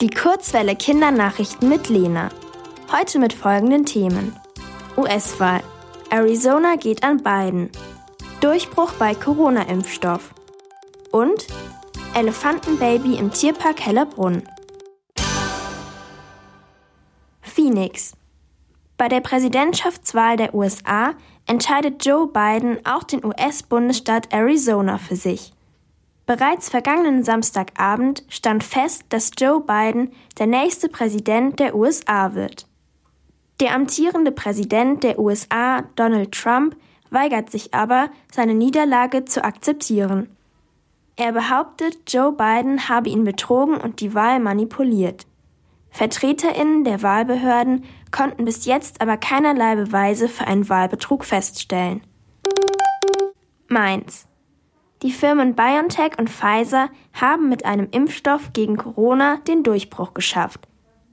Die 0.00 0.10
Kurzwelle 0.10 0.76
Kindernachrichten 0.76 1.68
mit 1.68 1.88
Lena. 1.88 2.28
Heute 2.92 3.18
mit 3.18 3.32
folgenden 3.32 3.84
Themen. 3.84 4.32
US-Wahl. 4.96 5.60
Arizona 6.08 6.76
geht 6.76 7.02
an 7.02 7.16
Biden. 7.16 7.68
Durchbruch 8.40 8.92
bei 8.92 9.16
Corona-Impfstoff. 9.16 10.32
Und 11.10 11.48
Elefantenbaby 12.14 13.16
im 13.16 13.32
Tierpark 13.32 13.84
Hellerbrunn. 13.84 14.44
Phoenix. 17.42 18.12
Bei 18.98 19.08
der 19.08 19.20
Präsidentschaftswahl 19.20 20.36
der 20.36 20.54
USA 20.54 21.14
entscheidet 21.46 22.06
Joe 22.06 22.28
Biden 22.28 22.78
auch 22.86 23.02
den 23.02 23.24
US-Bundesstaat 23.24 24.32
Arizona 24.32 24.98
für 24.98 25.16
sich. 25.16 25.54
Bereits 26.28 26.68
vergangenen 26.68 27.24
Samstagabend 27.24 28.22
stand 28.28 28.62
fest, 28.62 29.06
dass 29.08 29.30
Joe 29.38 29.62
Biden 29.62 30.12
der 30.38 30.46
nächste 30.46 30.90
Präsident 30.90 31.58
der 31.58 31.74
USA 31.74 32.34
wird. 32.34 32.66
Der 33.60 33.74
amtierende 33.74 34.30
Präsident 34.30 35.04
der 35.04 35.18
USA, 35.18 35.84
Donald 35.96 36.32
Trump, 36.32 36.76
weigert 37.08 37.50
sich 37.50 37.72
aber, 37.72 38.10
seine 38.30 38.52
Niederlage 38.52 39.24
zu 39.24 39.42
akzeptieren. 39.42 40.28
Er 41.16 41.32
behauptet, 41.32 41.96
Joe 42.06 42.32
Biden 42.32 42.90
habe 42.90 43.08
ihn 43.08 43.24
betrogen 43.24 43.78
und 43.78 44.00
die 44.00 44.14
Wahl 44.14 44.38
manipuliert. 44.38 45.26
Vertreterinnen 45.88 46.84
der 46.84 47.02
Wahlbehörden 47.02 47.84
konnten 48.10 48.44
bis 48.44 48.66
jetzt 48.66 49.00
aber 49.00 49.16
keinerlei 49.16 49.76
Beweise 49.76 50.28
für 50.28 50.46
einen 50.46 50.68
Wahlbetrug 50.68 51.24
feststellen. 51.24 52.02
Mainz. 53.68 54.28
Die 55.02 55.12
Firmen 55.12 55.54
BioNTech 55.54 56.18
und 56.18 56.28
Pfizer 56.28 56.90
haben 57.12 57.48
mit 57.48 57.64
einem 57.64 57.88
Impfstoff 57.90 58.52
gegen 58.52 58.76
Corona 58.76 59.36
den 59.46 59.62
Durchbruch 59.62 60.12
geschafft. 60.12 60.66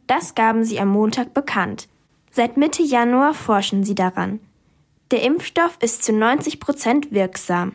Das 0.08 0.34
gaben 0.34 0.64
sie 0.64 0.80
am 0.80 0.90
Montag 0.90 1.34
bekannt. 1.34 1.88
Seit 2.32 2.58
Mitte 2.58 2.82
Januar 2.82 3.34
forschen 3.34 3.84
sie 3.84 3.96
daran. 3.96 4.40
Der 5.12 5.22
Impfstoff 5.22 5.78
ist 5.82 6.04
zu 6.04 6.14
90 6.14 6.60
Prozent 6.60 7.12
wirksam. 7.12 7.74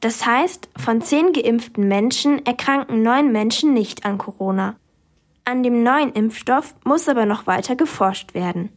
Das 0.00 0.24
heißt, 0.24 0.68
von 0.76 1.02
zehn 1.02 1.32
geimpften 1.32 1.86
Menschen 1.86 2.44
erkranken 2.46 3.02
neun 3.02 3.32
Menschen 3.32 3.74
nicht 3.74 4.04
an 4.04 4.18
Corona. 4.18 4.76
An 5.44 5.62
dem 5.62 5.82
neuen 5.82 6.12
Impfstoff 6.12 6.74
muss 6.84 7.08
aber 7.08 7.26
noch 7.26 7.46
weiter 7.46 7.74
geforscht 7.74 8.34
werden. 8.34 8.70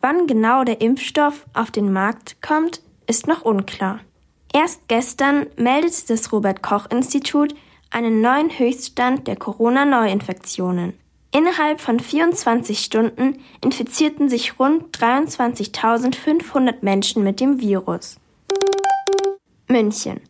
Wann 0.00 0.28
genau 0.28 0.62
der 0.62 0.80
Impfstoff 0.80 1.46
auf 1.52 1.72
den 1.72 1.92
Markt 1.92 2.40
kommt, 2.40 2.80
ist 3.08 3.26
noch 3.26 3.42
unklar. 3.42 4.00
Erst 4.56 4.88
gestern 4.88 5.48
meldete 5.56 6.06
das 6.08 6.32
Robert 6.32 6.62
Koch 6.62 6.86
Institut 6.90 7.54
einen 7.90 8.22
neuen 8.22 8.48
Höchststand 8.58 9.26
der 9.26 9.36
Corona-Neuinfektionen. 9.36 10.94
Innerhalb 11.30 11.78
von 11.78 12.00
24 12.00 12.78
Stunden 12.78 13.38
infizierten 13.62 14.30
sich 14.30 14.58
rund 14.58 14.96
23.500 14.96 16.76
Menschen 16.80 17.22
mit 17.22 17.38
dem 17.40 17.60
Virus. 17.60 18.16
München. 19.68 20.22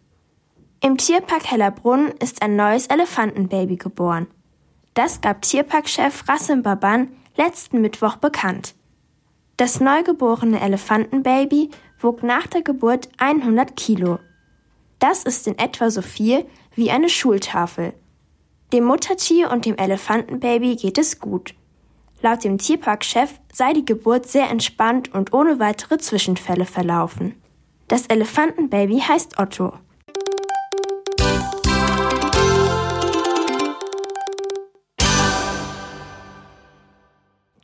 Im 0.81 0.97
Tierpark 0.97 1.49
Hellerbrunn 1.49 2.09
ist 2.21 2.43
ein 2.43 2.57
neues 2.57 2.89
Elefantenbaby 2.89 3.77
geboren. 3.77 4.27
Das 4.95 5.21
gab 5.21 5.43
Tierparkchef 5.43 6.29
Rassim 6.29 6.65
Baban 6.65 7.17
letzten 7.37 7.81
Mittwoch 7.81 8.17
bekannt. 8.17 8.75
Das 9.59 9.81
neugeborene 9.81 10.61
Elefantenbaby 10.61 11.71
wog 11.99 12.23
nach 12.23 12.47
der 12.47 12.61
Geburt 12.61 13.09
100 13.17 13.75
Kilo. 13.75 14.19
Das 14.99 15.25
ist 15.25 15.47
in 15.47 15.57
etwa 15.59 15.91
so 15.91 16.03
viel 16.03 16.45
wie 16.75 16.91
eine 16.91 17.09
Schultafel. 17.09 17.95
Dem 18.75 18.85
Muttertier 18.85 19.51
und 19.51 19.65
dem 19.65 19.79
Elefantenbaby 19.79 20.77
geht 20.77 20.99
es 20.99 21.21
gut. 21.21 21.55
Laut 22.21 22.45
dem 22.45 22.59
Tierparkchef 22.59 23.41
sei 23.51 23.73
die 23.73 23.87
Geburt 23.87 24.27
sehr 24.27 24.51
entspannt 24.51 25.15
und 25.15 25.33
ohne 25.33 25.59
weitere 25.59 25.97
Zwischenfälle 25.97 26.67
verlaufen. 26.67 27.41
Das 27.89 28.07
Elefantenbaby 28.09 28.99
heißt 29.01 29.39
Otto. 29.39 29.73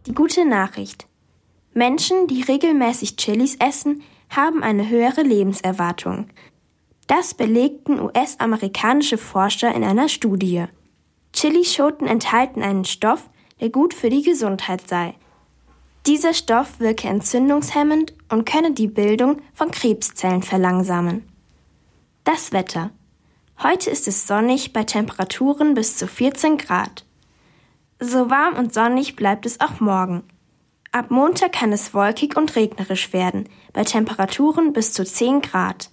Die 0.06 0.14
gute 0.14 0.46
Nachricht. 0.46 1.06
Menschen, 1.74 2.26
die 2.26 2.42
regelmäßig 2.42 3.16
Chilis 3.16 3.56
essen, 3.56 4.02
haben 4.28 4.62
eine 4.62 4.88
höhere 4.88 5.22
Lebenserwartung. 5.22 6.28
Das 7.06 7.34
belegten 7.34 8.00
US-amerikanische 8.00 9.18
Forscher 9.18 9.74
in 9.74 9.84
einer 9.84 10.08
Studie. 10.08 10.66
Chilischoten 11.32 12.06
enthalten 12.06 12.62
einen 12.62 12.84
Stoff, 12.84 13.28
der 13.60 13.70
gut 13.70 13.94
für 13.94 14.10
die 14.10 14.22
Gesundheit 14.22 14.88
sei. 14.88 15.14
Dieser 16.06 16.34
Stoff 16.34 16.80
wirke 16.80 17.08
entzündungshemmend 17.08 18.14
und 18.28 18.44
könne 18.44 18.72
die 18.72 18.88
Bildung 18.88 19.40
von 19.54 19.70
Krebszellen 19.70 20.42
verlangsamen. 20.42 21.24
Das 22.24 22.52
Wetter. 22.52 22.90
Heute 23.62 23.90
ist 23.90 24.08
es 24.08 24.26
sonnig 24.26 24.72
bei 24.72 24.84
Temperaturen 24.84 25.74
bis 25.74 25.96
zu 25.96 26.08
14 26.08 26.58
Grad. 26.58 27.04
So 28.00 28.30
warm 28.30 28.56
und 28.56 28.74
sonnig 28.74 29.14
bleibt 29.14 29.46
es 29.46 29.60
auch 29.60 29.78
morgen. 29.78 30.24
Ab 30.94 31.10
Montag 31.10 31.52
kann 31.52 31.72
es 31.72 31.94
wolkig 31.94 32.36
und 32.36 32.54
regnerisch 32.54 33.14
werden, 33.14 33.48
bei 33.72 33.82
Temperaturen 33.82 34.74
bis 34.74 34.92
zu 34.92 35.04
10 35.04 35.40
Grad. 35.40 35.88